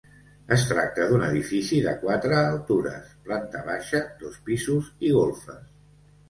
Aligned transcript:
Es 0.55 0.61
tracta 0.69 1.03
d'un 1.09 1.25
edifici 1.27 1.81
de 1.87 1.93
quatre 2.03 2.37
altures, 2.39 3.11
planta 3.29 3.61
baixa, 3.69 4.03
dos 4.25 4.41
pisos 4.49 4.91
i 5.11 5.15
golfes. 5.21 5.71